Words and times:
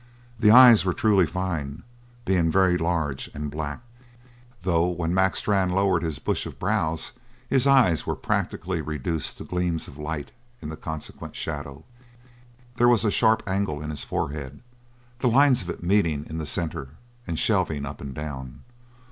The 0.39 0.49
eyes 0.49 0.83
were 0.83 0.95
truly 0.95 1.27
fine, 1.27 1.83
being 2.25 2.49
very 2.51 2.75
large 2.75 3.29
and 3.35 3.51
black, 3.51 3.81
though 4.63 4.87
when 4.87 5.13
Mac 5.13 5.35
Strann 5.35 5.69
lowered 5.69 6.01
his 6.01 6.17
bush 6.17 6.47
of 6.47 6.57
brows 6.57 7.11
his 7.47 7.67
eyes 7.67 8.03
were 8.07 8.15
practically 8.15 8.81
reduced 8.81 9.37
to 9.37 9.43
gleams 9.43 9.87
of 9.87 9.99
light 9.99 10.31
in 10.59 10.69
the 10.69 10.75
consequent 10.75 11.35
shadow. 11.35 11.83
There 12.77 12.89
was 12.89 13.05
a 13.05 13.11
sharp 13.11 13.43
angle 13.47 13.79
in 13.79 13.91
his 13.91 14.03
forehead, 14.03 14.61
the 15.19 15.27
lines 15.27 15.61
of 15.61 15.69
it 15.69 15.83
meeting 15.83 16.25
in 16.27 16.39
the 16.39 16.47
centre 16.47 16.95
and 17.27 17.37
shelving 17.37 17.85
up 17.85 18.01
and 18.01 18.15
down. 18.15 18.63